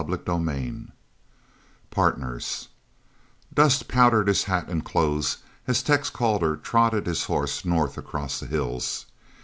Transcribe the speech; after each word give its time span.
CHAPTER 0.01 0.19
XII 0.41 0.87
PARTNERS 1.91 2.69
Dust 3.53 3.87
powdered 3.87 4.29
his 4.29 4.45
hat 4.45 4.67
and 4.67 4.83
clothes 4.83 5.43
as 5.67 5.83
Tex 5.83 6.09
Calder 6.09 6.57
trotted 6.57 7.05
his 7.05 7.25
horse 7.25 7.63
north 7.63 7.99
across 7.99 8.39
the 8.39 8.47
hills. 8.47 9.05